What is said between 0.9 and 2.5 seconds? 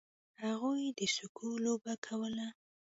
د سکو لوبه کوله.